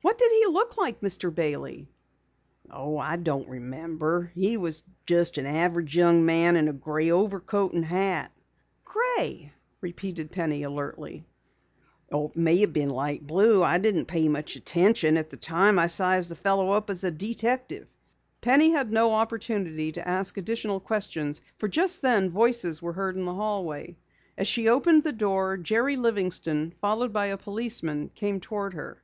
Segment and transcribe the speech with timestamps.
[0.00, 1.34] "What did he look like, Mr.
[1.34, 1.88] Bailey?"
[2.70, 4.30] "Oh, I don't remember.
[4.32, 8.30] He was just an average young man in a gray overcoat and hat."
[8.84, 11.26] "Gray?" repeated Penny alertly.
[12.12, 13.64] "It may have been light blue.
[13.64, 15.16] I didn't pay much attention.
[15.16, 17.88] At the time I sized up the fellow as a detective."
[18.40, 23.24] Penny had no opportunity to ask additional questions for just then voices were heard in
[23.24, 23.96] the hallway.
[24.38, 29.02] As she opened the door, Jerry Livingston, followed by a policeman, came toward her.